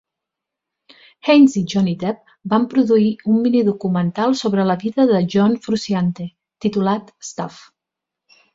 [1.27, 6.29] Haynes i Johnny Depp van produir un minidocumental sobre la vida de John Frusciante
[6.67, 7.65] titulat Stuff.